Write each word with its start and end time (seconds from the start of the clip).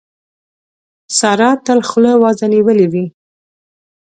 سارا 1.17 1.49
تل 1.65 1.79
خوله 1.89 2.13
وازه 2.21 2.45
نيولې 2.53 2.87
وي. 2.93 3.05